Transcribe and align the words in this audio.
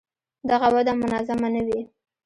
دغه 0.49 0.67
وده 0.75 0.93
منظمه 1.01 1.47
نه 1.55 1.61
وي. 1.67 1.79